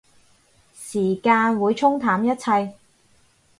[0.73, 2.73] 時間會沖淡一切